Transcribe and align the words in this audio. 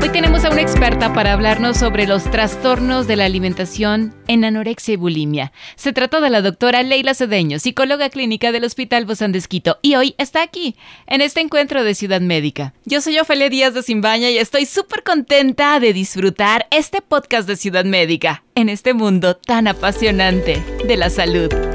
Hoy 0.00 0.10
tenemos 0.10 0.44
a 0.44 0.50
una 0.50 0.62
experta 0.62 1.12
para 1.12 1.32
hablarnos 1.32 1.76
sobre 1.76 2.06
los 2.06 2.22
trastornos 2.30 3.08
de 3.08 3.16
la 3.16 3.24
alimentación 3.24 4.14
en 4.28 4.44
anorexia 4.44 4.94
y 4.94 4.96
bulimia. 4.96 5.52
Se 5.74 5.92
trata 5.92 6.20
de 6.20 6.30
la 6.30 6.40
doctora 6.40 6.84
Leila 6.84 7.14
Cedeño, 7.14 7.58
psicóloga 7.58 8.08
clínica 8.08 8.52
del 8.52 8.62
Hospital 8.62 9.06
Bozán 9.06 9.32
de 9.32 9.38
Esquito, 9.38 9.78
y 9.82 9.96
hoy 9.96 10.14
está 10.16 10.42
aquí, 10.42 10.76
en 11.08 11.20
este 11.20 11.40
encuentro 11.40 11.82
de 11.82 11.96
Ciudad 11.96 12.20
Médica. 12.20 12.74
Yo 12.84 13.00
soy 13.00 13.18
Ofelia 13.18 13.50
Díaz 13.50 13.74
de 13.74 13.82
Simbaña 13.82 14.30
y 14.30 14.38
estoy 14.38 14.66
súper 14.66 15.02
contenta 15.02 15.80
de 15.80 15.92
disfrutar 15.92 16.68
este 16.70 17.02
podcast 17.02 17.48
de 17.48 17.56
Ciudad 17.56 17.84
Médica 17.84 18.44
en 18.54 18.68
este 18.68 18.94
mundo 18.94 19.36
tan 19.36 19.66
apasionante 19.66 20.62
de 20.86 20.96
la 20.96 21.10
salud. 21.10 21.67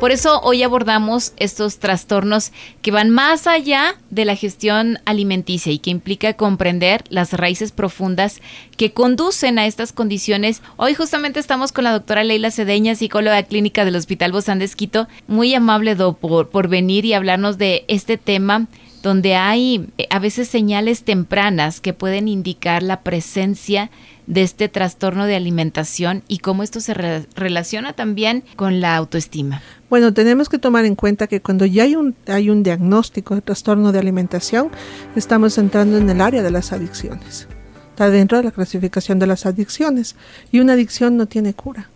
Por 0.00 0.12
eso 0.12 0.40
hoy 0.42 0.62
abordamos 0.62 1.32
estos 1.38 1.80
trastornos 1.80 2.52
que 2.82 2.92
van 2.92 3.10
más 3.10 3.48
allá 3.48 3.96
de 4.10 4.24
la 4.24 4.36
gestión 4.36 5.00
alimenticia 5.06 5.72
y 5.72 5.80
que 5.80 5.90
implica 5.90 6.34
comprender 6.34 7.02
las 7.08 7.32
raíces 7.32 7.72
profundas 7.72 8.40
que 8.76 8.92
conducen 8.92 9.58
a 9.58 9.66
estas 9.66 9.92
condiciones. 9.92 10.62
Hoy 10.76 10.94
justamente 10.94 11.40
estamos 11.40 11.72
con 11.72 11.82
la 11.82 11.90
doctora 11.90 12.22
Leila 12.22 12.52
Cedeña, 12.52 12.94
psicóloga 12.94 13.42
clínica 13.42 13.84
del 13.84 13.96
Hospital 13.96 14.30
Bozán 14.30 14.60
de 14.60 14.66
Esquito. 14.66 15.08
Muy 15.26 15.52
amable, 15.52 15.96
por, 15.96 16.48
por 16.48 16.68
venir 16.68 17.04
y 17.04 17.14
hablarnos 17.14 17.58
de 17.58 17.84
este 17.88 18.18
tema 18.18 18.68
donde 19.02 19.34
hay 19.34 19.88
eh, 19.98 20.06
a 20.10 20.20
veces 20.20 20.48
señales 20.48 21.02
tempranas 21.02 21.80
que 21.80 21.92
pueden 21.92 22.28
indicar 22.28 22.84
la 22.84 23.00
presencia 23.00 23.90
de 24.28 24.42
este 24.42 24.68
trastorno 24.68 25.24
de 25.24 25.34
alimentación 25.34 26.22
y 26.28 26.38
cómo 26.38 26.62
esto 26.62 26.80
se 26.80 26.94
relaciona 26.94 27.94
también 27.94 28.44
con 28.56 28.80
la 28.80 28.94
autoestima. 28.94 29.62
Bueno, 29.88 30.12
tenemos 30.12 30.50
que 30.50 30.58
tomar 30.58 30.84
en 30.84 30.94
cuenta 30.94 31.26
que 31.26 31.40
cuando 31.40 31.64
ya 31.64 31.84
hay 31.84 31.96
un, 31.96 32.14
hay 32.26 32.50
un 32.50 32.62
diagnóstico 32.62 33.34
de 33.34 33.40
trastorno 33.40 33.90
de 33.90 33.98
alimentación, 33.98 34.70
estamos 35.16 35.56
entrando 35.56 35.96
en 35.96 36.10
el 36.10 36.20
área 36.20 36.42
de 36.42 36.50
las 36.50 36.72
adicciones. 36.72 37.48
Está 37.90 38.10
dentro 38.10 38.36
de 38.36 38.44
la 38.44 38.50
clasificación 38.50 39.18
de 39.18 39.26
las 39.26 39.46
adicciones. 39.46 40.14
Y 40.52 40.60
una 40.60 40.74
adicción 40.74 41.16
no 41.16 41.26
tiene 41.26 41.54
cura. 41.54 41.88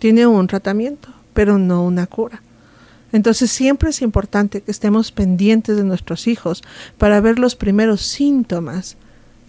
Tiene 0.00 0.26
un 0.26 0.46
tratamiento, 0.48 1.08
pero 1.32 1.56
no 1.56 1.84
una 1.84 2.06
cura. 2.06 2.42
Entonces 3.12 3.50
siempre 3.50 3.90
es 3.90 4.02
importante 4.02 4.60
que 4.60 4.70
estemos 4.70 5.12
pendientes 5.12 5.76
de 5.76 5.84
nuestros 5.84 6.26
hijos 6.26 6.62
para 6.98 7.20
ver 7.20 7.38
los 7.38 7.54
primeros 7.54 8.02
síntomas 8.02 8.96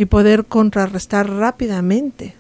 y 0.02 0.06
poder 0.06 0.46
contrarrestar 0.46 1.30
rápidamente 1.30 2.34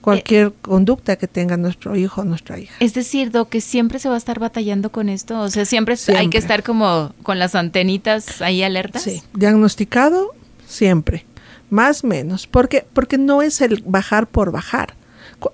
cualquier 0.00 0.52
conducta 0.54 1.14
que 1.14 1.28
tenga 1.28 1.56
nuestro 1.56 1.94
hijo 1.94 2.22
o 2.22 2.24
nuestra 2.24 2.58
hija. 2.58 2.74
Es 2.80 2.94
decir, 2.94 3.30
do 3.30 3.46
que 3.48 3.60
siempre 3.60 4.00
se 4.00 4.08
va 4.08 4.16
a 4.16 4.18
estar 4.18 4.40
batallando 4.40 4.90
con 4.90 5.08
esto, 5.08 5.38
o 5.38 5.48
sea, 5.48 5.64
siempre, 5.64 5.94
hay 6.16 6.28
que 6.30 6.38
estar 6.38 6.64
como 6.64 7.14
con 7.22 7.38
las 7.38 7.54
antenitas 7.54 8.42
ahí 8.42 8.64
alertas. 8.64 9.02
Sí, 9.02 9.22
diagnosticado 9.34 10.34
siempre, 10.66 11.24
más 11.70 12.02
menos, 12.02 12.48
porque 12.48 12.84
porque 12.92 13.18
no 13.18 13.40
es 13.40 13.60
el 13.60 13.84
bajar 13.86 14.26
por 14.26 14.50
bajar. 14.50 14.94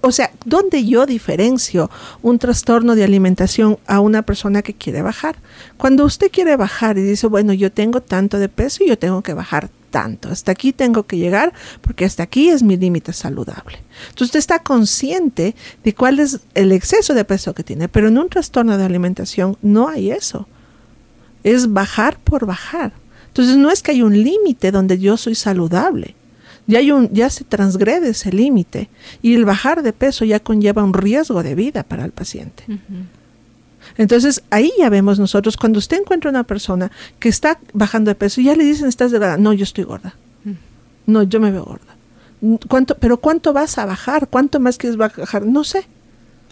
O 0.01 0.13
sea, 0.13 0.31
¿dónde 0.45 0.85
yo 0.85 1.07
diferencio 1.07 1.91
un 2.23 2.39
trastorno 2.39 2.95
de 2.95 3.05
alimentación 3.05 3.79
a 3.87 4.01
una 4.01 4.23
persona 4.23 4.63
que 4.63 4.75
quiere 4.75 5.03
bajar? 5.03 5.37
Cuando 5.77 6.05
usted 6.05 6.31
quiere 6.31 6.57
bajar 6.57 6.99
y 6.99 7.03
dice, 7.03 7.27
bueno, 7.27 7.53
yo 7.53 7.73
tengo 7.73 8.01
tanto 8.01 8.39
de 8.39 8.49
peso 8.49 8.85
y 8.85 8.89
yo 8.89 8.99
tengo 8.99 9.23
que 9.23 9.35
bajar 9.35 9.71
tanto, 9.91 10.31
hasta 10.31 10.53
aquí 10.53 10.73
tengo 10.73 11.03
que 11.03 11.19
llegar 11.19 11.53
porque 11.83 12.05
hasta 12.05 12.23
aquí 12.23 12.49
es 12.49 12.63
mi 12.63 12.77
límite 12.77 13.13
saludable. 13.13 13.81
Entonces 14.05 14.29
usted 14.29 14.39
está 14.39 14.61
consciente 14.61 15.55
de 15.85 15.95
cuál 15.95 16.21
es 16.21 16.41
el 16.55 16.73
exceso 16.73 17.13
de 17.13 17.25
peso 17.25 17.55
que 17.55 17.65
tiene, 17.65 17.89
pero 17.89 18.09
en 18.09 18.19
un 18.19 18.29
trastorno 18.29 18.79
de 18.79 18.85
alimentación 18.85 19.57
no 19.63 19.89
hay 19.89 20.11
eso. 20.11 20.49
Es 21.45 21.73
bajar 21.73 22.19
por 22.19 22.47
bajar. 22.47 22.93
Entonces 23.29 23.57
no 23.57 23.71
es 23.71 23.83
que 23.83 23.91
hay 23.91 24.03
un 24.03 24.23
límite 24.23 24.71
donde 24.71 24.99
yo 24.99 25.17
soy 25.17 25.35
saludable. 25.35 26.15
Ya, 26.67 26.79
hay 26.79 26.93
un, 26.93 27.11
ya 27.13 27.29
se 27.29 27.45
transgrede 27.45 28.11
ese 28.11 28.33
límite 28.33 28.89
y 29.21 29.35
el 29.35 29.45
bajar 29.45 29.83
de 29.83 29.93
peso 29.93 30.25
ya 30.25 30.41
conlleva 30.41 30.85
un 30.85 30.95
riesgo 30.95 31.43
de 31.43 31.55
vida 31.55 31.83
para 31.83 32.05
el 32.05 32.13
paciente. 32.13 32.65
Entonces 33.97 34.43
ahí 34.51 34.73
ya 34.79 34.89
vemos 34.89 35.19
nosotros, 35.19 35.57
cuando 35.57 35.79
usted 35.79 35.99
encuentra 36.01 36.31
una 36.31 36.45
persona 36.45 36.91
que 37.19 37.29
está 37.29 37.59
bajando 37.73 38.11
de 38.11 38.15
peso, 38.15 38.41
ya 38.41 38.55
le 38.55 38.65
dicen, 38.65 38.89
estás 38.89 39.11
delgada, 39.11 39.37
no, 39.37 39.53
yo 39.53 39.65
estoy 39.65 39.85
gorda. 39.85 40.15
No, 41.07 41.25
yo 41.25 41.41
me 41.41 41.51
veo 41.51 41.65
gorda. 41.65 41.97
¿Cuánto, 42.69 42.97
pero 42.97 43.19
¿cuánto 43.19 43.53
vas 43.53 43.79
a 43.79 43.87
bajar? 43.87 44.29
¿Cuánto 44.29 44.61
más 44.61 44.79
quieres 44.79 44.97
bajar? 44.97 45.45
No 45.45 45.65
sé. 45.65 45.87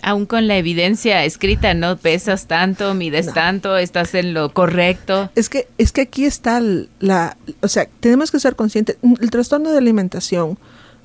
Aún 0.02 0.26
con 0.26 0.48
la 0.48 0.56
evidencia 0.56 1.24
escrita, 1.24 1.74
no 1.74 1.96
pesas 1.96 2.46
tanto, 2.46 2.94
mides 2.94 3.32
tanto, 3.32 3.76
estás 3.76 4.14
en 4.14 4.34
lo 4.34 4.52
correcto. 4.52 5.30
Es 5.34 5.48
que 5.48 5.68
es 5.78 5.92
que 5.92 6.02
aquí 6.02 6.24
está 6.24 6.60
la, 6.98 7.36
o 7.60 7.68
sea, 7.68 7.86
tenemos 8.00 8.30
que 8.30 8.40
ser 8.40 8.56
conscientes. 8.56 8.96
El 9.20 9.30
trastorno 9.30 9.70
de 9.70 9.78
alimentación 9.78 10.58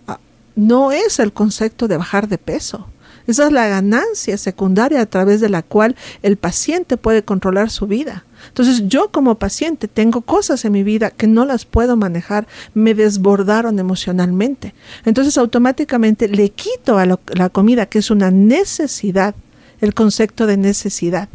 ah, 0.07 0.19
no 0.55 0.91
es 0.91 1.19
el 1.19 1.33
concepto 1.33 1.87
de 1.87 1.97
bajar 1.97 2.27
de 2.27 2.37
peso. 2.37 2.87
Esa 3.27 3.47
es 3.47 3.51
la 3.51 3.67
ganancia 3.67 4.37
secundaria 4.37 5.01
a 5.01 5.05
través 5.05 5.41
de 5.41 5.49
la 5.49 5.63
cual 5.63 5.95
el 6.21 6.37
paciente 6.37 6.97
puede 6.97 7.23
controlar 7.23 7.69
su 7.69 7.87
vida. 7.87 8.25
Entonces 8.47 8.87
yo 8.87 9.09
como 9.11 9.35
paciente 9.35 9.87
tengo 9.87 10.21
cosas 10.21 10.65
en 10.65 10.73
mi 10.73 10.83
vida 10.83 11.09
que 11.09 11.27
no 11.27 11.45
las 11.45 11.65
puedo 11.65 11.95
manejar, 11.95 12.47
me 12.73 12.93
desbordaron 12.93 13.79
emocionalmente. 13.79 14.75
Entonces 15.05 15.37
automáticamente 15.37 16.27
le 16.27 16.49
quito 16.49 16.97
a 16.97 17.05
la 17.05 17.49
comida, 17.49 17.87
que 17.87 17.99
es 17.99 18.11
una 18.11 18.29
necesidad, 18.31 19.35
el 19.81 19.93
concepto 19.93 20.45
de 20.45 20.57
necesidad, 20.57 21.29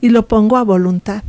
y 0.00 0.08
lo 0.08 0.26
pongo 0.26 0.56
a 0.56 0.64
voluntad. 0.64 1.22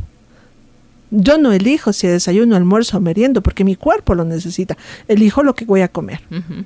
Yo 1.10 1.38
no 1.38 1.52
elijo 1.52 1.92
si 1.92 2.06
desayuno, 2.06 2.54
almuerzo 2.54 2.98
o 2.98 3.00
meriendo 3.00 3.42
porque 3.42 3.64
mi 3.64 3.76
cuerpo 3.76 4.14
lo 4.14 4.24
necesita. 4.24 4.76
Elijo 5.06 5.42
lo 5.42 5.54
que 5.54 5.64
voy 5.64 5.80
a 5.80 5.88
comer, 5.88 6.20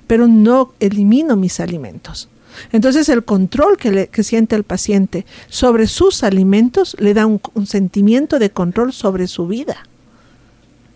pero 0.06 0.26
no 0.26 0.72
elimino 0.80 1.36
mis 1.36 1.60
alimentos. 1.60 2.28
Entonces 2.72 3.08
el 3.08 3.24
control 3.24 3.76
que, 3.76 4.22
siente 4.22 4.56
el 4.56 4.64
paciente 4.64 5.26
sobre 5.48 5.86
sus 5.86 6.22
alimentos 6.22 6.96
le 6.98 7.14
da 7.14 7.26
un, 7.26 7.40
sentimiento 7.66 8.38
de 8.38 8.50
control 8.50 8.92
sobre 8.92 9.26
su 9.26 9.46
vida. 9.46 9.86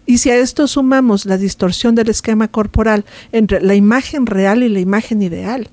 Y 0.06 0.18
si 0.18 0.30
a 0.30 0.36
esto 0.36 0.68
sumamos 0.68 1.26
la 1.26 1.36
distorsión 1.36 1.94
del 1.94 2.08
esquema 2.08 2.48
corporal 2.48 3.04
entre 3.32 3.60
la 3.60 3.74
imagen 3.74 4.26
real 4.26 4.62
y 4.62 4.68
la 4.68 4.80
imagen 4.80 5.20
ideal, 5.20 5.68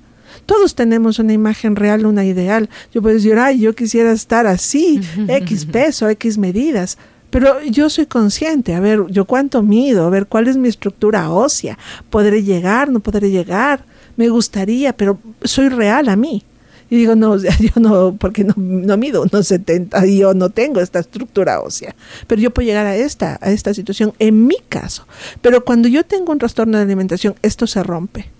todos 0.46 0.74
tenemos 0.74 1.20
una 1.20 1.32
imagen 1.32 1.76
real, 1.76 2.06
una 2.06 2.24
ideal. 2.24 2.68
Yo 2.92 3.00
puedo 3.00 3.14
decir, 3.14 3.38
ay, 3.38 3.60
yo 3.60 3.74
quisiera 3.74 4.10
estar 4.10 4.46
así, 4.46 5.00
X 5.28 5.66
peso, 5.66 6.08
X 6.08 6.38
medidas. 6.38 6.98
Pero 7.30 7.62
yo 7.62 7.90
soy 7.90 8.06
consciente, 8.06 8.74
a 8.74 8.80
ver, 8.80 9.06
yo 9.08 9.24
cuánto 9.24 9.62
mido, 9.62 10.06
a 10.06 10.10
ver 10.10 10.26
cuál 10.26 10.46
es 10.46 10.56
mi 10.56 10.68
estructura 10.68 11.30
ósea, 11.30 11.76
podré 12.08 12.44
llegar, 12.44 12.90
no 12.90 13.00
podré 13.00 13.30
llegar 13.30 13.84
me 14.16 14.28
gustaría, 14.28 14.96
pero 14.96 15.18
soy 15.42 15.68
real 15.68 16.08
a 16.08 16.16
mí. 16.16 16.44
Y 16.90 16.96
digo, 16.96 17.14
no, 17.14 17.36
yo 17.38 17.80
no, 17.80 18.16
porque 18.16 18.44
no, 18.44 18.54
no 18.56 18.96
mido 18.96 19.22
unos 19.22 19.48
70 19.48 20.06
y 20.06 20.18
yo 20.18 20.34
no 20.34 20.50
tengo 20.50 20.80
esta 20.80 21.00
estructura 21.00 21.60
ósea. 21.60 21.94
Pero 22.26 22.40
yo 22.40 22.52
puedo 22.52 22.66
llegar 22.66 22.86
a 22.86 22.96
esta, 22.96 23.38
a 23.40 23.50
esta 23.50 23.74
situación 23.74 24.12
en 24.18 24.46
mi 24.46 24.56
caso. 24.68 25.06
Pero 25.40 25.64
cuando 25.64 25.88
yo 25.88 26.04
tengo 26.04 26.32
un 26.32 26.38
trastorno 26.38 26.78
de 26.78 26.84
alimentación, 26.84 27.34
esto 27.42 27.66
se 27.66 27.82
rompe. 27.82 28.30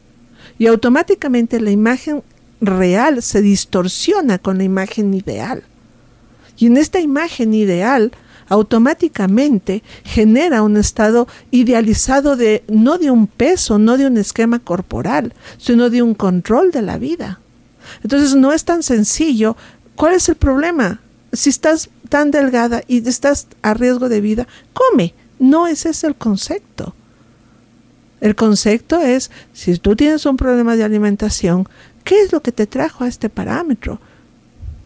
Y 0.58 0.66
automáticamente 0.66 1.60
la 1.60 1.70
imagen 1.70 2.22
real 2.60 3.22
se 3.22 3.42
distorsiona 3.42 4.38
con 4.38 4.58
la 4.58 4.64
imagen 4.64 5.14
ideal. 5.14 5.64
Y 6.56 6.66
en 6.66 6.76
esta 6.76 7.00
imagen 7.00 7.54
ideal 7.54 8.12
automáticamente 8.48 9.82
genera 10.04 10.62
un 10.62 10.76
estado 10.76 11.28
idealizado 11.50 12.36
de 12.36 12.64
no 12.68 12.98
de 12.98 13.10
un 13.10 13.26
peso, 13.26 13.78
no 13.78 13.96
de 13.96 14.06
un 14.06 14.16
esquema 14.16 14.58
corporal, 14.58 15.32
sino 15.58 15.90
de 15.90 16.02
un 16.02 16.14
control 16.14 16.70
de 16.70 16.82
la 16.82 16.98
vida. 16.98 17.40
Entonces 18.02 18.34
no 18.34 18.52
es 18.52 18.64
tan 18.64 18.82
sencillo. 18.82 19.56
¿Cuál 19.96 20.14
es 20.14 20.28
el 20.28 20.36
problema? 20.36 21.00
Si 21.32 21.50
estás 21.50 21.90
tan 22.08 22.30
delgada 22.30 22.82
y 22.86 23.06
estás 23.08 23.48
a 23.62 23.74
riesgo 23.74 24.08
de 24.08 24.20
vida, 24.20 24.46
come. 24.72 25.14
No 25.38 25.66
ese 25.66 25.90
es 25.90 26.04
el 26.04 26.14
concepto. 26.14 26.94
El 28.20 28.36
concepto 28.36 29.00
es, 29.00 29.30
si 29.52 29.76
tú 29.78 29.96
tienes 29.96 30.24
un 30.24 30.36
problema 30.36 30.76
de 30.76 30.84
alimentación, 30.84 31.68
¿qué 32.04 32.22
es 32.22 32.32
lo 32.32 32.40
que 32.40 32.52
te 32.52 32.66
trajo 32.66 33.04
a 33.04 33.08
este 33.08 33.28
parámetro? 33.28 34.00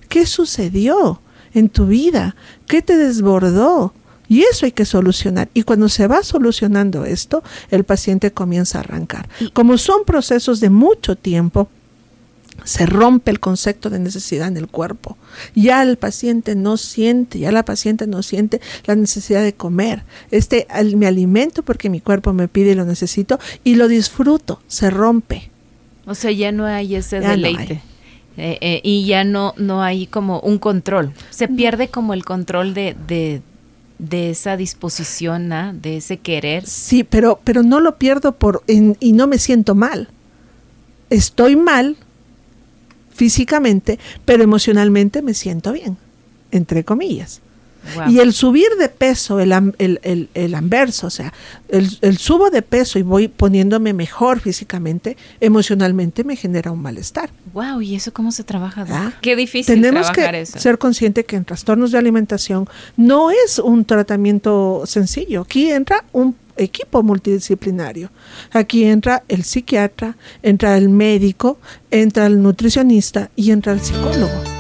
¿Qué 0.09 0.27
sucedió? 0.27 1.21
En 1.59 1.69
tu 1.69 1.87
vida? 1.87 2.37
¿Qué 2.67 2.83
te 2.83 2.97
desbordó? 2.97 3.93
Y 4.29 4.43
eso 4.43 4.67
hay 4.67 4.73
que 4.73 4.85
solucionar. 4.85 5.49
Y 5.55 5.63
cuando 5.63 5.89
se 5.89 6.07
va 6.07 6.23
solucionando 6.23 7.05
esto, 7.05 7.43
el 7.71 7.85
paciente 7.85 8.31
comienza 8.31 8.79
a 8.79 8.81
arrancar. 8.83 9.29
Como 9.55 9.79
son 9.79 10.05
procesos 10.05 10.61
de 10.61 10.69
mucho 10.69 11.17
tiempo, 11.17 11.69
se 12.65 12.87
rompe 12.87 13.31
el 13.31 13.41
concepto 13.41 13.89
de 13.89 13.99
necesidad 13.99 14.49
en 14.49 14.57
el 14.57 14.69
cuerpo. 14.69 15.17
Ya 15.55 15.83
el 15.83 15.97
paciente 15.97 16.55
no 16.55 16.77
siente, 16.77 17.39
ya 17.39 17.53
la 17.53 17.65
paciente 17.65 18.07
no 18.07 18.23
siente 18.23 18.61
la 18.85 18.97
necesidad 18.97 19.43
de 19.43 19.55
comer. 19.55 20.03
Este, 20.31 20.67
me 20.95 21.07
alimento 21.07 21.63
porque 21.63 21.89
mi 21.89 22.01
cuerpo 22.01 22.33
me 22.33 22.49
pide 22.49 22.73
y 22.73 22.75
lo 22.75 22.85
necesito 22.85 23.39
y 23.65 23.77
lo 23.77 23.89
disfruto, 23.89 24.61
se 24.67 24.91
rompe. 24.91 25.51
O 26.07 26.15
sea, 26.15 26.31
ya 26.31 26.53
no 26.53 26.67
hay 26.67 26.97
ese 26.97 27.21
deleite. 27.21 27.83
Eh, 28.39 28.59
eh, 28.61 28.81
y 28.85 29.05
ya 29.05 29.25
no, 29.25 29.53
no 29.57 29.83
hay 29.83 30.07
como 30.07 30.41
un 30.41 30.59
control. 30.59 31.13
Se 31.31 31.49
pierde 31.49 31.89
como 31.89 32.15
el 32.15 32.25
control 32.25 32.73
de, 32.73 32.97
de, 33.09 33.43
de 33.99 34.31
esa 34.31 34.57
disposición, 34.57 35.53
¿ah? 35.53 35.75
de 35.75 35.97
ese 35.97 36.19
querer. 36.19 36.65
Sí, 36.67 37.03
pero, 37.03 37.41
pero 37.43 37.63
no 37.63 37.81
lo 37.81 37.97
pierdo 37.99 38.33
por 38.33 38.63
y 38.67 39.13
no 39.13 39.27
me 39.27 39.39
siento 39.39 39.75
mal. 39.75 40.09
Estoy 41.11 41.57
mal 41.57 41.97
físicamente, 43.11 43.99
pero 44.25 44.45
emocionalmente 44.45 45.21
me 45.23 45.35
siento 45.35 45.73
bien, 45.73 45.97
entre 46.53 46.85
comillas. 46.85 47.41
Y 48.09 48.19
el 48.21 48.33
subir 48.33 48.69
de 48.79 48.89
peso, 48.89 49.41
el, 49.41 49.53
el, 49.79 50.29
el, 50.35 50.55
anverso, 50.55 51.07
o 51.07 51.11
sea, 51.11 51.33
el, 51.69 52.19
subo 52.19 52.51
de 52.51 52.63
peso 52.63 52.99
y 52.99 53.03
voy 53.03 53.29
poniéndome 53.29 53.93
mejor 53.93 54.41
físicamente, 54.41 55.17
emocionalmente 55.41 56.25
me 56.25 56.37
genera 56.37 56.71
un 56.71 56.81
malestar. 56.81 57.31
Wow, 57.53 57.81
¿y 57.81 57.95
eso 57.95 58.13
cómo 58.13 58.33
se 58.33 58.45
trabaja? 58.45 58.87
Ah, 58.91 59.13
Qué 59.21 59.37
difícil 59.37 59.75
tenemos 59.75 60.11
que 60.11 60.47
ser 60.47 60.79
consciente 60.79 61.25
que 61.25 61.37
en 61.37 61.45
trastornos 61.45 61.93
de 61.93 61.99
alimentación 61.99 62.69
no 62.97 63.31
es 63.31 63.59
un 63.59 63.85
tratamiento 63.85 64.83
sencillo. 64.87 65.43
Aquí 65.43 65.71
entra 65.71 66.05
un 66.13 66.35
equipo 66.59 67.03
multidisciplinario. 67.03 68.11
Aquí 68.53 68.85
entra 68.85 69.23
el 69.29 69.45
psiquiatra, 69.45 70.17
entra 70.43 70.77
el 70.77 70.89
médico, 70.89 71.59
entra 71.91 72.27
el 72.27 72.43
nutricionista 72.43 73.31
y 73.37 73.51
entra 73.51 73.73
el 73.73 73.81
psicólogo. 73.81 74.58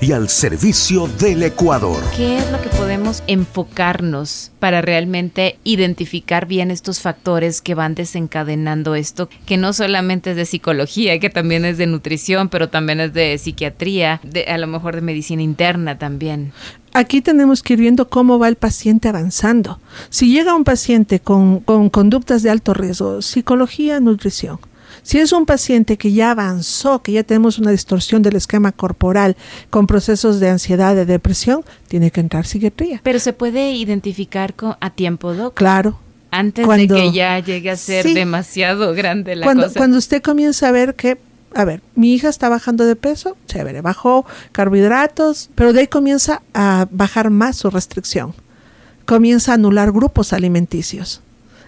y 0.00 0.12
al 0.12 0.28
servicio 0.28 1.06
del 1.06 1.42
Ecuador. 1.42 2.02
¿Qué 2.16 2.38
es 2.38 2.50
lo 2.50 2.60
que 2.60 2.68
podemos 2.70 3.22
enfocarnos 3.26 4.50
para 4.58 4.82
realmente 4.82 5.58
identificar 5.64 6.46
bien 6.46 6.70
estos 6.70 7.00
factores 7.00 7.62
que 7.62 7.74
van 7.74 7.94
desencadenando 7.94 8.94
esto, 8.94 9.28
que 9.46 9.56
no 9.56 9.72
solamente 9.72 10.32
es 10.32 10.36
de 10.36 10.46
psicología, 10.46 11.18
que 11.18 11.30
también 11.30 11.64
es 11.64 11.78
de 11.78 11.86
nutrición, 11.86 12.48
pero 12.48 12.68
también 12.68 13.00
es 13.00 13.12
de 13.14 13.38
psiquiatría, 13.38 14.20
de, 14.22 14.44
a 14.44 14.58
lo 14.58 14.66
mejor 14.66 14.94
de 14.94 15.00
medicina 15.00 15.42
interna 15.42 15.98
también? 15.98 16.52
Aquí 16.92 17.20
tenemos 17.20 17.62
que 17.62 17.72
ir 17.72 17.80
viendo 17.80 18.08
cómo 18.08 18.38
va 18.38 18.48
el 18.48 18.56
paciente 18.56 19.08
avanzando. 19.08 19.80
Si 20.10 20.32
llega 20.32 20.54
un 20.54 20.64
paciente 20.64 21.18
con, 21.18 21.60
con 21.60 21.90
conductas 21.90 22.42
de 22.42 22.50
alto 22.50 22.72
riesgo, 22.72 23.20
psicología, 23.20 23.98
nutrición 24.00 24.58
si 25.04 25.18
es 25.18 25.32
un 25.32 25.44
paciente 25.44 25.98
que 25.98 26.12
ya 26.12 26.30
avanzó, 26.30 27.02
que 27.02 27.12
ya 27.12 27.22
tenemos 27.22 27.58
una 27.58 27.70
distorsión 27.70 28.22
del 28.22 28.36
esquema 28.36 28.72
corporal 28.72 29.36
con 29.68 29.86
procesos 29.86 30.40
de 30.40 30.48
ansiedad, 30.48 30.96
de 30.96 31.04
depresión, 31.04 31.62
tiene 31.88 32.10
que 32.10 32.20
entrar 32.20 32.46
psiquiatría. 32.46 33.00
Pero 33.04 33.18
se 33.18 33.34
puede 33.34 33.72
identificar 33.72 34.54
a 34.80 34.90
tiempo, 34.90 35.34
Doc. 35.34 35.54
Claro. 35.54 36.00
Antes 36.30 36.66
de 36.66 36.88
que 36.88 37.12
ya 37.12 37.38
llegue 37.38 37.70
a 37.70 37.76
ser 37.76 38.06
demasiado 38.06 38.94
grande 38.94 39.36
la 39.36 39.44
cuando, 39.44 39.64
cosa. 39.64 39.78
Cuando 39.78 39.98
usted 39.98 40.22
comienza 40.22 40.68
a 40.68 40.72
ver 40.72 40.94
que 40.94 41.18
a 41.54 41.64
ver, 41.64 41.82
mi 41.94 42.14
hija 42.14 42.28
está 42.28 42.48
bajando 42.48 42.84
de 42.84 42.96
peso, 42.96 43.36
chévere, 43.46 43.80
bajó 43.82 44.26
carbohidratos, 44.52 45.50
pero 45.54 45.72
de 45.72 45.80
ahí 45.80 45.86
comienza 45.86 46.42
a 46.52 46.88
bajar 46.90 47.30
más 47.30 47.56
su 47.56 47.70
restricción. 47.70 48.34
Comienza 49.04 49.52
a 49.52 49.54
anular 49.56 49.92
grupos 49.92 50.32
alimenticios. 50.32 51.20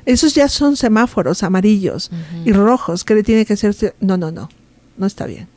Esos 0.07 0.35
ya 0.35 0.49
son 0.49 0.77
semáforos 0.77 1.43
amarillos 1.43 2.11
y 2.45 2.53
rojos 2.53 3.05
que 3.05 3.15
le 3.15 3.23
tiene 3.23 3.45
que 3.45 3.55
hacer. 3.55 3.95
No, 4.01 4.17
no, 4.17 4.31
no, 4.31 4.49
no 4.97 5.07
está 5.07 5.27
bien. 5.27 5.49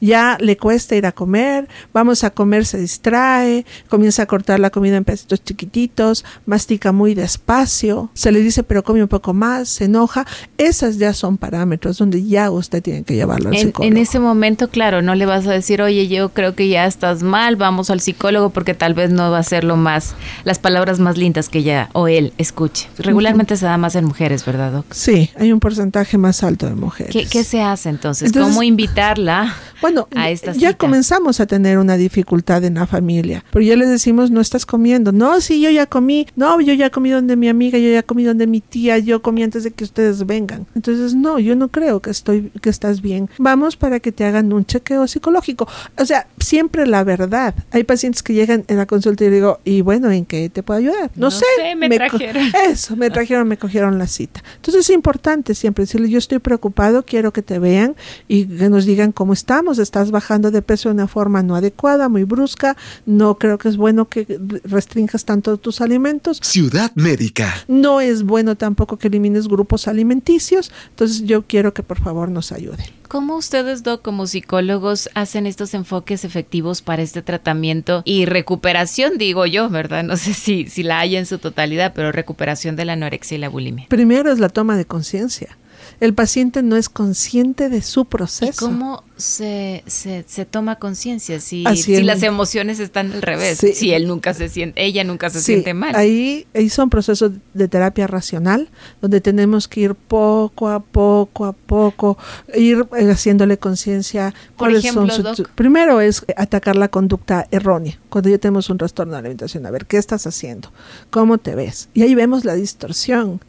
Ya 0.00 0.36
le 0.40 0.56
cuesta 0.56 0.96
ir 0.96 1.06
a 1.06 1.12
comer, 1.12 1.68
vamos 1.92 2.24
a 2.24 2.30
comer, 2.30 2.66
se 2.66 2.78
distrae, 2.78 3.64
comienza 3.88 4.22
a 4.22 4.26
cortar 4.26 4.60
la 4.60 4.70
comida 4.70 4.96
en 4.96 5.04
pedacitos 5.04 5.42
chiquititos, 5.42 6.24
mastica 6.46 6.92
muy 6.92 7.14
despacio, 7.14 8.10
se 8.14 8.32
le 8.32 8.40
dice 8.40 8.62
pero 8.62 8.82
come 8.82 9.02
un 9.02 9.08
poco 9.08 9.34
más, 9.34 9.68
se 9.68 9.84
enoja. 9.84 10.26
Esas 10.56 10.98
ya 10.98 11.12
son 11.12 11.36
parámetros 11.36 11.98
donde 11.98 12.24
ya 12.24 12.50
usted 12.50 12.82
tiene 12.82 13.02
que 13.02 13.14
llevarlo 13.14 13.48
al 13.48 13.54
en, 13.54 13.66
psicólogo. 13.66 13.92
En 13.92 13.96
ese 14.00 14.18
momento, 14.18 14.68
claro, 14.68 15.02
no 15.02 15.14
le 15.14 15.26
vas 15.26 15.46
a 15.46 15.52
decir, 15.52 15.82
oye, 15.82 16.08
yo 16.08 16.30
creo 16.30 16.54
que 16.54 16.68
ya 16.68 16.86
estás 16.86 17.22
mal, 17.22 17.56
vamos 17.56 17.90
al 17.90 18.00
psicólogo 18.00 18.50
porque 18.50 18.74
tal 18.74 18.94
vez 18.94 19.10
no 19.10 19.30
va 19.30 19.38
a 19.38 19.42
ser 19.42 19.64
lo 19.64 19.76
más, 19.76 20.14
las 20.44 20.58
palabras 20.58 20.98
más 21.00 21.16
lindas 21.16 21.48
que 21.48 21.58
ella 21.58 21.90
o 21.92 22.08
él 22.08 22.32
escuche. 22.38 22.88
Regularmente 22.98 23.56
se 23.56 23.66
da 23.66 23.76
más 23.78 23.94
en 23.94 24.04
mujeres, 24.04 24.44
¿verdad, 24.44 24.72
Doc? 24.72 24.86
Sí, 24.92 25.30
hay 25.36 25.52
un 25.52 25.60
porcentaje 25.60 26.18
más 26.18 26.42
alto 26.42 26.66
de 26.66 26.74
mujeres. 26.74 27.28
¿Qué, 27.30 27.44
se 27.44 27.62
hace 27.62 27.88
entonces? 27.88 28.32
¿Cómo 28.32 28.62
invitarla? 28.62 29.47
Bueno, 29.80 30.08
ya 30.56 30.74
comenzamos 30.74 31.40
a 31.40 31.46
tener 31.46 31.78
una 31.78 31.96
dificultad 31.96 32.64
en 32.64 32.74
la 32.74 32.86
familia, 32.86 33.44
pero 33.50 33.64
ya 33.64 33.76
les 33.76 33.88
decimos, 33.88 34.30
no 34.30 34.40
estás 34.40 34.66
comiendo. 34.66 35.12
No, 35.12 35.40
sí, 35.40 35.60
yo 35.60 35.70
ya 35.70 35.86
comí. 35.86 36.26
No, 36.36 36.60
yo 36.60 36.72
ya 36.72 36.90
comí 36.90 37.10
donde 37.10 37.36
mi 37.36 37.48
amiga, 37.48 37.78
yo 37.78 37.90
ya 37.90 38.02
comí 38.02 38.24
donde 38.24 38.46
mi 38.46 38.60
tía, 38.60 38.98
yo 38.98 39.22
comí 39.22 39.42
antes 39.42 39.64
de 39.64 39.70
que 39.70 39.84
ustedes 39.84 40.26
vengan. 40.26 40.66
Entonces, 40.74 41.14
no, 41.14 41.38
yo 41.38 41.54
no 41.56 41.68
creo 41.68 42.00
que 42.00 42.10
estoy 42.10 42.50
que 42.60 42.70
estás 42.70 43.00
bien. 43.00 43.28
Vamos 43.38 43.76
para 43.76 44.00
que 44.00 44.12
te 44.12 44.24
hagan 44.24 44.52
un 44.52 44.64
chequeo 44.64 45.06
psicológico. 45.06 45.68
O 45.96 46.04
sea, 46.04 46.26
siempre 46.38 46.86
la 46.86 47.04
verdad. 47.04 47.54
Hay 47.70 47.84
pacientes 47.84 48.22
que 48.22 48.34
llegan 48.34 48.64
en 48.68 48.76
la 48.76 48.86
consulta 48.86 49.24
y 49.24 49.30
digo, 49.30 49.60
"Y 49.64 49.82
bueno, 49.82 50.10
¿en 50.10 50.24
qué 50.24 50.48
te 50.48 50.62
puedo 50.62 50.78
ayudar?" 50.78 51.10
No, 51.14 51.30
sé, 51.30 51.44
me, 51.76 51.88
trajeron. 51.90 52.42
Eso, 52.70 52.96
me 52.96 53.10
trajeron, 53.10 53.46
me 53.46 53.56
cogieron 53.56 53.98
la 53.98 54.06
cita. 54.06 54.42
Entonces, 54.56 54.88
es 54.88 54.94
importante 54.94 55.54
siempre 55.54 55.84
decirle, 55.84 56.08
"Yo 56.08 56.18
estoy 56.18 56.38
preocupado, 56.38 57.04
quiero 57.04 57.32
que 57.32 57.42
te 57.42 57.58
vean 57.58 57.96
y 58.26 58.46
que 58.46 58.68
nos 58.68 58.86
digan 58.86 59.12
cómo 59.12 59.32
estamos, 59.32 59.67
estás 59.76 60.10
bajando 60.10 60.50
de 60.50 60.62
peso 60.62 60.88
de 60.88 60.94
una 60.94 61.08
forma 61.08 61.42
no 61.42 61.54
adecuada, 61.54 62.08
muy 62.08 62.24
brusca, 62.24 62.78
no 63.04 63.36
creo 63.36 63.58
que 63.58 63.68
es 63.68 63.76
bueno 63.76 64.08
que 64.08 64.40
restringas 64.64 65.26
tanto 65.26 65.58
tus 65.58 65.82
alimentos. 65.82 66.38
Ciudad 66.42 66.92
médica. 66.94 67.54
No 67.68 68.00
es 68.00 68.22
bueno 68.22 68.56
tampoco 68.56 68.96
que 68.96 69.08
elimines 69.08 69.48
grupos 69.48 69.88
alimenticios, 69.88 70.72
entonces 70.88 71.24
yo 71.24 71.42
quiero 71.42 71.74
que 71.74 71.82
por 71.82 72.00
favor 72.00 72.30
nos 72.30 72.52
ayuden. 72.52 72.86
¿Cómo 73.08 73.36
ustedes, 73.36 73.82
Doc, 73.82 74.02
como 74.02 74.26
psicólogos, 74.26 75.08
hacen 75.14 75.46
estos 75.46 75.72
enfoques 75.72 76.24
efectivos 76.24 76.82
para 76.82 77.02
este 77.02 77.22
tratamiento 77.22 78.02
y 78.04 78.26
recuperación, 78.26 79.16
digo 79.16 79.46
yo, 79.46 79.70
¿verdad? 79.70 80.04
No 80.04 80.16
sé 80.16 80.34
si, 80.34 80.68
si 80.68 80.82
la 80.82 81.00
hay 81.00 81.16
en 81.16 81.24
su 81.24 81.38
totalidad, 81.38 81.92
pero 81.94 82.12
recuperación 82.12 82.76
de 82.76 82.84
la 82.84 82.92
anorexia 82.92 83.36
y 83.36 83.38
la 83.38 83.48
bulimia. 83.48 83.86
Primero 83.88 84.30
es 84.30 84.38
la 84.38 84.50
toma 84.50 84.76
de 84.76 84.84
conciencia 84.84 85.56
el 86.00 86.14
paciente 86.14 86.62
no 86.62 86.76
es 86.76 86.88
consciente 86.88 87.68
de 87.68 87.82
su 87.82 88.04
proceso. 88.04 88.50
¿Y 88.52 88.56
cómo 88.56 89.04
se, 89.16 89.82
se, 89.86 90.22
toma 90.44 90.76
conciencia 90.76 91.40
si, 91.40 91.64
si 91.76 92.02
las 92.02 92.22
emociones 92.22 92.80
están 92.80 93.12
al 93.12 93.22
revés? 93.22 93.58
Si 93.58 93.92
él 93.92 94.06
nunca 94.06 94.34
se 94.34 94.48
siente, 94.48 94.84
ella 94.84 95.04
nunca 95.04 95.30
se 95.30 95.40
siente 95.40 95.74
mal. 95.74 95.94
Ahí, 95.96 96.46
ahí 96.54 96.68
son 96.68 96.90
procesos 96.90 97.32
de 97.54 97.68
terapia 97.68 98.06
racional, 98.06 98.68
donde 99.00 99.20
tenemos 99.20 99.68
que 99.68 99.80
ir 99.80 99.94
poco 99.94 100.68
a 100.68 100.80
poco 100.80 101.44
a 101.44 101.52
poco, 101.52 102.18
ir 102.54 102.86
eh, 102.96 103.10
haciéndole 103.10 103.58
conciencia. 103.58 104.34
Por 104.56 104.72
ejemplo, 104.72 105.06
Primero 105.54 106.00
es 106.00 106.24
atacar 106.36 106.76
la 106.76 106.88
conducta 106.88 107.46
errónea, 107.50 107.98
cuando 108.08 108.30
ya 108.30 108.38
tenemos 108.38 108.70
un 108.70 108.78
trastorno 108.78 109.12
de 109.12 109.18
alimentación. 109.20 109.66
A 109.66 109.70
ver, 109.70 109.86
¿qué 109.86 109.96
estás 109.96 110.26
haciendo? 110.26 110.72
¿Cómo 111.10 111.38
te 111.38 111.54
ves? 111.54 111.88
Y 111.94 112.02
ahí 112.02 112.14
vemos 112.14 112.44
la 112.44 112.54
distorsión 112.54 113.40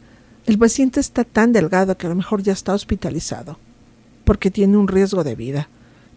el 0.50 0.58
paciente 0.58 0.98
está 0.98 1.22
tan 1.22 1.52
delgado 1.52 1.96
que 1.96 2.06
a 2.06 2.10
lo 2.10 2.16
mejor 2.16 2.42
ya 2.42 2.52
está 2.52 2.74
hospitalizado 2.74 3.56
porque 4.24 4.50
tiene 4.50 4.76
un 4.76 4.88
riesgo 4.88 5.22
de 5.22 5.36
vida 5.36 5.68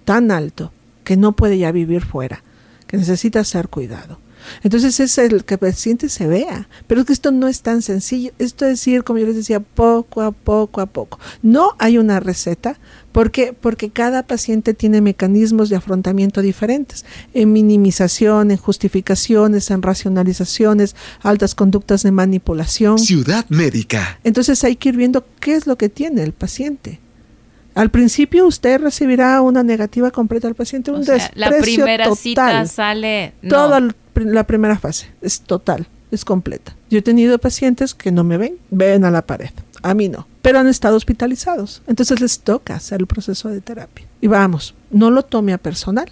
tan 0.05 0.31
alto 0.31 0.71
que 1.03 1.17
no 1.17 1.33
puede 1.33 1.59
ya 1.59 1.71
vivir 1.71 2.03
fuera, 2.03 2.43
que 2.87 2.97
necesita 2.97 3.43
ser 3.43 3.69
cuidado. 3.69 4.17
Entonces 4.63 4.99
es 4.99 5.17
el 5.19 5.45
que 5.45 5.53
el 5.53 5.59
paciente 5.59 6.09
se 6.09 6.27
vea. 6.27 6.67
Pero 6.87 7.01
es 7.01 7.07
que 7.07 7.13
esto 7.13 7.31
no 7.31 7.47
es 7.47 7.61
tan 7.61 7.81
sencillo. 7.81 8.31
Esto 8.39 8.65
es 8.65 8.71
decir, 8.71 9.03
como 9.03 9.19
yo 9.19 9.27
les 9.27 9.35
decía, 9.35 9.59
poco 9.59 10.21
a 10.21 10.31
poco 10.31 10.81
a 10.81 10.87
poco. 10.87 11.19
No 11.43 11.75
hay 11.77 11.97
una 11.99 12.19
receta. 12.19 12.79
¿Por 13.13 13.31
Porque 13.61 13.89
cada 13.91 14.23
paciente 14.23 14.73
tiene 14.73 14.99
mecanismos 14.99 15.69
de 15.69 15.75
afrontamiento 15.75 16.41
diferentes. 16.41 17.05
En 17.33 17.53
minimización, 17.53 18.49
en 18.49 18.57
justificaciones, 18.57 19.69
en 19.69 19.83
racionalizaciones, 19.83 20.95
altas 21.21 21.53
conductas 21.53 22.01
de 22.01 22.11
manipulación. 22.11 22.97
Ciudad 22.97 23.45
médica. 23.49 24.19
Entonces 24.23 24.63
hay 24.63 24.75
que 24.75 24.89
ir 24.89 24.97
viendo 24.97 25.25
qué 25.39 25.53
es 25.53 25.67
lo 25.67 25.77
que 25.77 25.89
tiene 25.89 26.23
el 26.23 26.33
paciente. 26.33 26.99
Al 27.75 27.91
principio 27.91 28.47
usted 28.47 28.81
recibirá 28.81 29.41
una 29.41 29.63
negativa 29.63 30.09
completa 30.09 30.47
al 30.47 30.55
paciente, 30.55 30.91
un 30.91 31.03
desprecio 31.03 31.31
La 31.35 31.51
primera 31.51 32.15
cita 32.15 32.65
sale... 32.65 33.33
Toda 33.47 33.79
la 34.15 34.43
primera 34.45 34.77
fase 34.77 35.07
es 35.21 35.41
total, 35.41 35.87
es 36.11 36.25
completa. 36.25 36.75
Yo 36.89 36.99
he 36.99 37.01
tenido 37.01 37.37
pacientes 37.37 37.93
que 37.93 38.11
no 38.11 38.23
me 38.23 38.37
ven, 38.37 38.57
ven 38.69 39.05
a 39.05 39.11
la 39.11 39.23
pared. 39.23 39.49
A 39.81 39.93
mí 39.93 40.07
no, 40.09 40.27
pero 40.43 40.59
han 40.59 40.67
estado 40.67 40.97
hospitalizados. 40.97 41.81
Entonces 41.87 42.19
les 42.21 42.39
toca 42.41 42.75
hacer 42.75 42.99
el 42.99 43.07
proceso 43.07 43.49
de 43.49 43.61
terapia. 43.61 44.05
Y 44.21 44.27
vamos, 44.27 44.75
no 44.91 45.09
lo 45.09 45.23
tome 45.23 45.53
a 45.53 45.57
personal. 45.57 46.11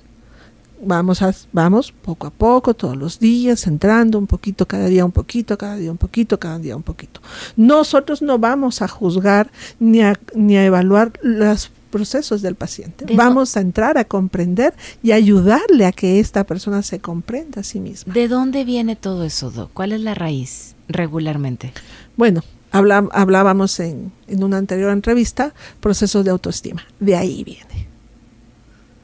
vamos, 0.83 1.21
a, 1.21 1.35
vamos 1.51 1.91
poco 1.91 2.27
a 2.27 2.31
poco, 2.31 2.73
todos 2.73 2.95
los 2.95 3.19
días, 3.19 3.67
entrando 3.67 4.17
un 4.17 4.27
poquito, 4.27 4.65
cada 4.65 4.87
día 4.87 5.03
un 5.05 5.11
poquito, 5.11 5.57
cada 5.57 5.75
día 5.75 5.91
un 5.91 5.97
poquito, 5.97 6.39
cada 6.39 6.57
día 6.57 6.77
un 6.77 6.81
poquito. 6.81 7.21
Nosotros 7.57 8.21
no 8.21 8.39
vamos 8.39 8.81
a 8.81 8.87
juzgar 8.87 9.51
ni 9.79 10.01
a, 10.01 10.17
ni 10.33 10.55
a 10.55 10.65
evaluar 10.65 11.11
los 11.21 11.69
procesos 11.91 12.41
del 12.41 12.55
paciente. 12.55 13.05
Vamos 13.13 13.57
a 13.57 13.59
entrar 13.59 13.97
a 13.97 14.05
comprender 14.05 14.73
y 15.03 15.11
ayudarle 15.11 15.85
a 15.85 15.91
que 15.91 16.21
esta 16.21 16.45
persona 16.45 16.83
se 16.83 16.99
comprenda 16.99 17.59
a 17.59 17.63
sí 17.65 17.81
misma. 17.81 18.13
¿De 18.13 18.29
dónde 18.29 18.63
viene 18.63 18.95
todo 18.95 19.25
eso, 19.25 19.51
Doc? 19.51 19.71
¿Cuál 19.73 19.91
es 19.91 19.99
la 19.99 20.13
raíz 20.13 20.75
regularmente? 20.87 21.73
Bueno, 22.15 22.43
hablábamos 22.71 23.79
en, 23.79 24.11
en 24.27 24.43
una 24.43 24.57
anterior 24.57 24.91
entrevista, 24.91 25.53
procesos 25.79 26.25
de 26.25 26.31
autoestima. 26.31 26.85
De 26.99 27.15
ahí 27.15 27.43
viene. 27.43 27.87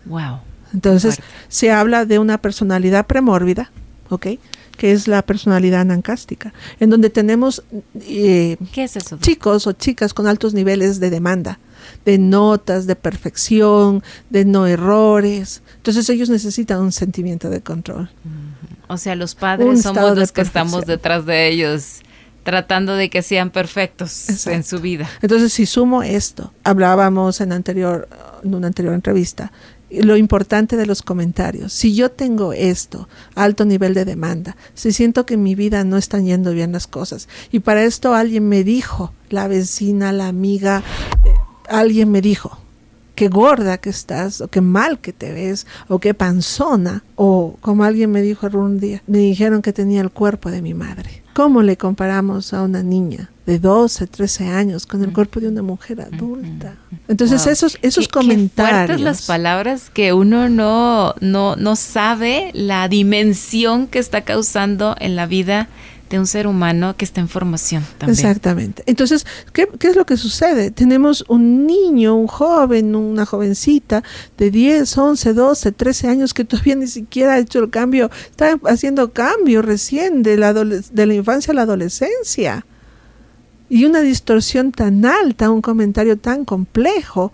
Wow. 0.06 0.40
Entonces, 0.74 1.20
se 1.48 1.72
habla 1.72 2.06
de 2.06 2.20
una 2.20 2.38
personalidad 2.38 3.06
premórbida, 3.06 3.72
¿ok? 4.10 4.28
que 4.78 4.92
es 4.92 5.08
la 5.08 5.24
personalidad 5.24 5.82
anancástica, 5.82 6.54
en 6.80 6.90
donde 6.90 7.10
tenemos 7.10 7.64
eh, 8.02 8.58
¿Qué 8.72 8.84
es 8.84 8.96
eso? 8.96 9.18
chicos 9.18 9.68
o 9.68 9.74
chicas 9.74 10.14
con 10.14 10.28
altos 10.28 10.54
niveles 10.54 11.00
de 11.00 11.10
demanda, 11.10 11.60
de 12.06 12.18
notas, 12.18 12.86
de 12.86 12.96
perfección, 12.96 14.04
de 14.30 14.46
no 14.46 14.68
errores. 14.68 15.64
Entonces 15.78 16.08
ellos 16.10 16.30
necesitan 16.30 16.80
un 16.80 16.92
sentimiento 16.92 17.50
de 17.50 17.62
control. 17.62 18.10
O 18.88 18.98
sea, 18.98 19.16
los 19.16 19.36
padres 19.36 19.82
somos 19.82 20.18
los 20.18 20.32
que 20.32 20.42
estamos 20.42 20.86
detrás 20.86 21.26
de 21.26 21.50
ellos 21.50 22.02
tratando 22.48 22.96
de 22.96 23.10
que 23.10 23.24
sean 23.24 23.50
perfectos 23.50 24.48
en 24.48 24.64
su 24.64 24.80
vida. 24.80 25.10
Entonces, 25.22 25.52
si 25.52 25.66
sumo 25.66 26.02
esto, 26.02 26.54
hablábamos 26.64 27.42
en 27.42 27.52
anterior 27.52 28.08
en 28.42 28.56
una 28.56 28.68
anterior 28.68 28.94
entrevista 28.94 29.52
lo 29.90 30.16
importante 30.16 30.78
de 30.78 30.86
los 30.86 31.02
comentarios. 31.02 31.74
Si 31.74 31.94
yo 31.94 32.10
tengo 32.10 32.54
esto, 32.54 33.10
alto 33.36 33.66
nivel 33.66 33.94
de 33.94 34.06
demanda, 34.06 34.56
si 34.76 34.94
siento 34.94 35.26
que 35.26 35.34
en 35.34 35.44
mi 35.44 35.56
vida 35.56 35.84
no 35.84 35.98
están 35.98 36.26
yendo 36.26 36.54
bien 36.54 36.72
las 36.72 36.88
cosas, 36.88 37.28
y 37.52 37.60
para 37.60 37.84
esto 37.84 38.14
alguien 38.16 38.48
me 38.48 38.64
dijo, 38.64 39.12
la 39.30 39.50
vecina, 39.50 40.14
la 40.14 40.30
amiga, 40.30 40.84
eh, 41.26 41.30
alguien 41.68 42.12
me 42.12 42.22
dijo, 42.22 42.60
qué 43.16 43.28
gorda 43.28 43.78
que 43.78 43.90
estás, 43.90 44.40
o 44.40 44.48
qué 44.48 44.62
mal 44.62 45.00
que 45.00 45.12
te 45.12 45.34
ves, 45.34 45.68
o 45.90 46.00
qué 46.00 46.14
panzona, 46.14 47.04
o 47.18 47.58
como 47.60 47.84
alguien 47.84 48.10
me 48.10 48.22
dijo 48.22 48.46
algún 48.46 48.80
día, 48.80 49.04
me 49.06 49.18
dijeron 49.18 49.62
que 49.62 49.74
tenía 49.74 50.00
el 50.00 50.12
cuerpo 50.12 50.50
de 50.50 50.62
mi 50.62 50.74
madre. 50.74 51.27
¿Cómo 51.38 51.62
le 51.62 51.78
comparamos 51.78 52.52
a 52.52 52.64
una 52.64 52.82
niña 52.82 53.30
de 53.46 53.60
12, 53.60 54.08
13 54.08 54.48
años 54.48 54.88
con 54.88 55.04
el 55.04 55.14
cuerpo 55.14 55.40
de 55.40 55.50
una 55.50 55.62
mujer 55.62 56.02
adulta? 56.02 56.74
Entonces 57.08 57.46
esos 57.46 57.78
esos 57.84 58.08
comentarios. 58.08 58.98
Qué 58.98 59.04
las 59.04 59.28
palabras 59.28 59.92
que 59.92 60.14
uno 60.14 60.50
no 60.50 61.14
no 61.22 61.56
no 61.56 61.76
sabe 61.76 62.50
la 62.56 62.88
dimensión 62.88 63.86
que 63.86 64.00
está 64.00 64.22
causando 64.22 64.96
en 65.00 65.16
la 65.16 65.28
vida 65.28 65.68
de 66.10 66.20
un 66.20 66.28
ser 66.28 66.48
humano 66.48 66.96
que 66.96 67.06
está 67.06 67.22
en 67.22 67.28
formación 67.28 67.84
también. 67.98 68.18
Exactamente. 68.18 68.84
Entonces, 68.86 69.26
¿qué, 69.54 69.68
¿qué, 69.80 69.90
es 69.90 69.96
lo 69.96 70.06
que 70.06 70.18
sucede? 70.18 70.72
Tenemos 70.72 71.26
un 71.28 71.68
niño, 71.68 72.16
un 72.16 72.28
joven, 72.28 72.96
una 72.96 73.26
jovencita 73.26 74.04
de 74.38 74.52
10, 74.52 74.98
11, 74.98 75.34
12, 75.34 75.72
13 75.72 76.08
años 76.08 76.34
que 76.34 76.46
todavía 76.46 76.76
ni 76.76 76.88
siquiera 76.88 77.34
ha 77.34 77.40
hecho 77.40 77.60
el 77.60 77.70
cambio, 77.70 78.10
está 78.30 78.58
haciendo 78.66 79.12
cambio 79.12 79.62
recién 79.62 80.24
de 80.24 80.38
la, 80.38 80.54
de 80.54 81.06
la 81.06 81.14
infancia 81.14 81.52
a 81.52 81.56
la 81.56 81.64
adolescencia. 81.64 82.66
Y 83.70 83.84
una 83.84 84.00
distorsión 84.00 84.72
tan 84.72 85.06
alta, 85.06 85.50
un 85.50 85.62
comentario 85.62 86.18
tan 86.18 86.46
complejo. 86.46 87.34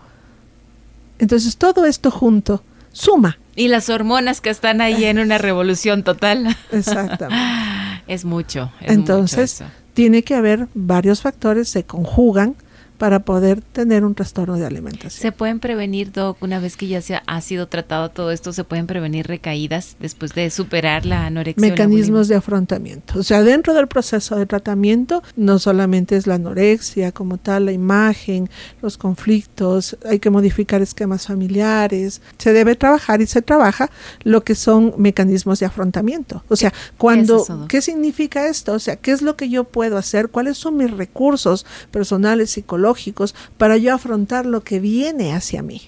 Entonces, 1.19 1.57
todo 1.57 1.85
esto 1.85 2.09
junto 2.09 2.63
suma. 2.91 3.37
Y 3.55 3.67
las 3.67 3.89
hormonas 3.89 4.41
que 4.41 4.49
están 4.49 4.81
ahí 4.81 5.05
en 5.05 5.19
una 5.19 5.37
revolución 5.39 6.03
total. 6.03 6.57
Exactamente. 6.71 7.92
Es 8.07 8.25
mucho. 8.25 8.71
Entonces, 8.81 9.63
tiene 9.93 10.23
que 10.23 10.35
haber 10.35 10.67
varios 10.73 11.21
factores, 11.21 11.69
se 11.69 11.83
conjugan 11.83 12.55
para 12.97 13.19
poder 13.19 13.61
tener 13.61 14.05
un 14.05 14.15
trastorno 14.15 14.55
de 14.55 14.65
alimentación. 14.65 15.21
¿Se 15.21 15.31
pueden 15.31 15.59
prevenir, 15.59 16.11
Doc, 16.11 16.37
una 16.41 16.59
vez 16.59 16.77
que 16.77 16.87
ya 16.87 17.01
se 17.01 17.19
ha 17.25 17.41
sido 17.41 17.67
tratado 17.67 18.09
todo 18.09 18.31
esto, 18.31 18.53
se 18.53 18.63
pueden 18.63 18.87
prevenir 18.87 19.27
recaídas 19.27 19.95
después 19.99 20.33
de 20.33 20.49
superar 20.49 21.05
la 21.05 21.25
anorexia? 21.25 21.61
Mecanismos 21.61 22.27
de 22.27 22.35
afrontamiento. 22.35 23.19
O 23.19 23.23
sea, 23.23 23.43
dentro 23.43 23.73
del 23.73 23.87
proceso 23.87 24.35
de 24.35 24.45
tratamiento 24.45 25.23
no 25.35 25.59
solamente 25.59 26.15
es 26.15 26.27
la 26.27 26.35
anorexia 26.35 27.11
como 27.11 27.37
tal, 27.37 27.65
la 27.65 27.71
imagen, 27.71 28.49
los 28.81 28.97
conflictos, 28.97 29.97
hay 30.05 30.19
que 30.19 30.29
modificar 30.29 30.81
esquemas 30.81 31.27
familiares, 31.27 32.21
se 32.37 32.53
debe 32.53 32.75
trabajar 32.75 33.21
y 33.21 33.27
se 33.27 33.41
trabaja 33.41 33.89
lo 34.23 34.43
que 34.43 34.55
son 34.55 34.93
mecanismos 34.97 35.59
de 35.59 35.65
afrontamiento. 35.65 36.43
O 36.47 36.55
sea, 36.55 36.73
cuando, 36.97 37.43
¿qué, 37.67 37.77
¿qué 37.77 37.81
significa 37.81 38.47
esto? 38.47 38.73
O 38.73 38.79
sea, 38.79 38.95
¿qué 38.95 39.11
es 39.11 39.21
lo 39.21 39.35
que 39.35 39.49
yo 39.49 39.63
puedo 39.63 39.97
hacer? 39.97 40.29
¿Cuáles 40.29 40.57
son 40.57 40.77
mis 40.77 40.91
recursos 40.91 41.65
personales, 41.91 42.51
psicológicos? 42.51 42.82
Para 43.57 43.77
yo 43.77 43.93
afrontar 43.93 44.45
lo 44.45 44.63
que 44.63 44.79
viene 44.79 45.33
hacia 45.33 45.61
mí. 45.61 45.81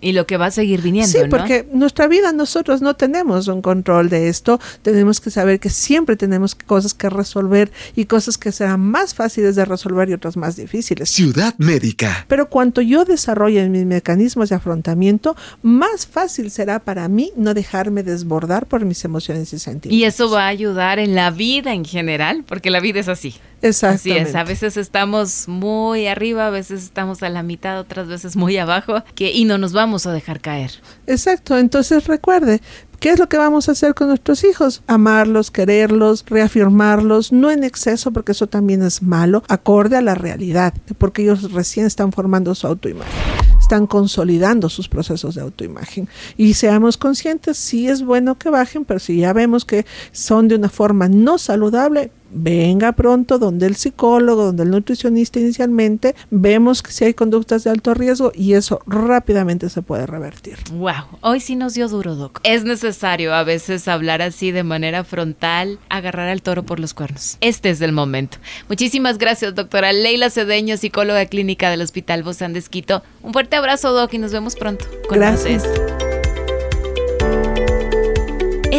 Y 0.00 0.12
lo 0.12 0.28
que 0.28 0.36
va 0.36 0.46
a 0.46 0.50
seguir 0.52 0.80
viniendo. 0.80 1.10
Sí, 1.10 1.24
porque 1.28 1.66
nuestra 1.72 2.06
vida 2.06 2.30
nosotros 2.30 2.80
no 2.80 2.94
tenemos 2.94 3.48
un 3.48 3.62
control 3.62 4.08
de 4.08 4.28
esto. 4.28 4.60
Tenemos 4.82 5.20
que 5.20 5.30
saber 5.32 5.58
que 5.58 5.70
siempre 5.70 6.14
tenemos 6.14 6.54
cosas 6.54 6.94
que 6.94 7.10
resolver 7.10 7.72
y 7.96 8.04
cosas 8.04 8.38
que 8.38 8.52
serán 8.52 8.80
más 8.80 9.14
fáciles 9.14 9.56
de 9.56 9.64
resolver 9.64 10.08
y 10.08 10.12
otras 10.12 10.36
más 10.36 10.54
difíciles. 10.54 11.10
Ciudad 11.10 11.52
médica. 11.58 12.26
Pero 12.28 12.48
cuanto 12.48 12.80
yo 12.80 13.04
desarrolle 13.04 13.68
mis 13.68 13.86
mecanismos 13.86 14.50
de 14.50 14.54
afrontamiento, 14.54 15.36
más 15.62 16.06
fácil 16.06 16.52
será 16.52 16.78
para 16.78 17.08
mí 17.08 17.32
no 17.36 17.52
dejarme 17.52 18.04
desbordar 18.04 18.66
por 18.66 18.84
mis 18.84 19.04
emociones 19.04 19.52
y 19.52 19.58
sentimientos. 19.58 19.98
Y 19.98 20.04
eso 20.04 20.30
va 20.30 20.44
a 20.44 20.48
ayudar 20.48 21.00
en 21.00 21.16
la 21.16 21.32
vida 21.32 21.74
en 21.74 21.84
general, 21.84 22.44
porque 22.46 22.70
la 22.70 22.78
vida 22.78 23.00
es 23.00 23.08
así. 23.08 23.34
Así 23.62 24.12
es, 24.12 24.34
a 24.34 24.44
veces 24.44 24.76
estamos 24.76 25.48
muy 25.48 26.06
arriba, 26.06 26.46
a 26.46 26.50
veces 26.50 26.84
estamos 26.84 27.22
a 27.22 27.28
la 27.28 27.42
mitad, 27.42 27.80
otras 27.80 28.06
veces 28.06 28.36
muy 28.36 28.56
abajo, 28.56 29.02
que, 29.14 29.32
y 29.32 29.44
no 29.44 29.58
nos 29.58 29.72
vamos 29.72 30.06
a 30.06 30.12
dejar 30.12 30.40
caer. 30.40 30.70
Exacto, 31.06 31.58
entonces 31.58 32.06
recuerde, 32.06 32.60
¿Qué 33.00 33.10
es 33.10 33.20
lo 33.20 33.28
que 33.28 33.38
vamos 33.38 33.68
a 33.68 33.72
hacer 33.72 33.94
con 33.94 34.08
nuestros 34.08 34.42
hijos? 34.42 34.82
Amarlos, 34.88 35.52
quererlos, 35.52 36.24
reafirmarlos, 36.26 37.30
no 37.30 37.52
en 37.52 37.62
exceso 37.62 38.10
porque 38.10 38.32
eso 38.32 38.48
también 38.48 38.82
es 38.82 39.02
malo, 39.02 39.44
acorde 39.46 39.96
a 39.96 40.02
la 40.02 40.16
realidad, 40.16 40.74
porque 40.98 41.22
ellos 41.22 41.52
recién 41.52 41.86
están 41.86 42.10
formando 42.10 42.56
su 42.56 42.66
autoimagen, 42.66 43.14
están 43.60 43.86
consolidando 43.86 44.68
sus 44.68 44.88
procesos 44.88 45.36
de 45.36 45.42
autoimagen. 45.42 46.08
Y 46.36 46.54
seamos 46.54 46.96
conscientes, 46.96 47.56
sí 47.56 47.86
es 47.86 48.02
bueno 48.02 48.36
que 48.36 48.50
bajen, 48.50 48.84
pero 48.84 48.98
si 48.98 49.18
ya 49.18 49.32
vemos 49.32 49.64
que 49.64 49.86
son 50.10 50.48
de 50.48 50.56
una 50.56 50.68
forma 50.68 51.08
no 51.08 51.38
saludable, 51.38 52.10
venga 52.30 52.92
pronto 52.92 53.38
donde 53.38 53.66
el 53.66 53.76
psicólogo, 53.76 54.44
donde 54.44 54.62
el 54.64 54.70
nutricionista 54.70 55.40
inicialmente, 55.40 56.14
vemos 56.30 56.82
que 56.82 56.92
si 56.92 57.04
hay 57.04 57.14
conductas 57.14 57.64
de 57.64 57.70
alto 57.70 57.94
riesgo 57.94 58.32
y 58.34 58.54
eso 58.54 58.80
rápidamente 58.86 59.68
se 59.70 59.82
puede 59.82 60.06
revertir. 60.06 60.58
Wow, 60.72 61.18
hoy 61.20 61.40
sí 61.40 61.56
nos 61.56 61.74
dio 61.74 61.88
duro, 61.88 62.14
Doc. 62.14 62.40
Es 62.44 62.64
necesario 62.64 63.34
a 63.34 63.44
veces 63.44 63.88
hablar 63.88 64.22
así 64.22 64.50
de 64.50 64.62
manera 64.62 65.04
frontal, 65.04 65.78
agarrar 65.88 66.28
al 66.28 66.42
toro 66.42 66.62
por 66.62 66.80
los 66.80 66.94
cuernos. 66.94 67.38
Este 67.40 67.70
es 67.70 67.80
el 67.80 67.92
momento. 67.92 68.38
Muchísimas 68.68 69.18
gracias, 69.18 69.54
doctora 69.54 69.92
Leila 69.92 70.30
Cedeño, 70.30 70.76
psicóloga 70.76 71.26
clínica 71.26 71.70
del 71.70 71.82
Hospital 71.82 72.22
Bozán 72.22 72.52
de 72.52 72.58
Esquito. 72.58 73.02
Un 73.22 73.32
fuerte 73.32 73.56
abrazo, 73.56 73.92
Doc, 73.92 74.12
y 74.14 74.18
nos 74.18 74.32
vemos 74.32 74.56
pronto. 74.56 74.84
gracias. 75.10 75.64